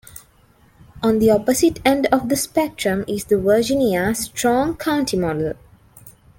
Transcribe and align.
On 1.03 1.19
the 1.19 1.29
opposite 1.29 1.79
end 1.85 2.07
of 2.07 2.27
the 2.27 2.35
spectrum 2.35 3.05
is 3.07 3.25
the 3.25 3.37
Virginia 3.37 4.15
"strong 4.15 4.75
county" 4.75 5.15
model. 5.15 5.53